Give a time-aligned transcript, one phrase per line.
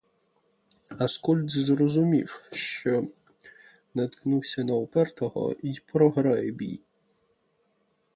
[0.99, 3.07] Аскольд зрозумів, що
[3.93, 6.81] наткнувся на упертого й програє бій.